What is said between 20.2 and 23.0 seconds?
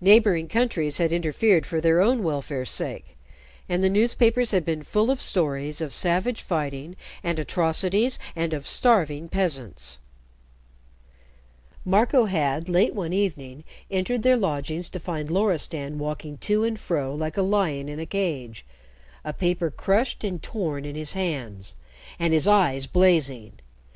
and torn in his hands, and his eyes